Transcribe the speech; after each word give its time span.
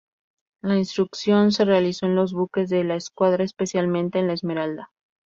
La 0.63 0.77
instrucción 0.79 1.51
se 1.51 1.63
realizó 1.63 2.07
en 2.07 2.15
los 2.15 2.33
buques 2.33 2.69
de 2.71 2.83
la 2.83 2.95
escuadra, 2.95 3.43
especialmente 3.43 4.17
en 4.17 4.25
la 4.25 4.33
"Esmeralda". 4.33 4.89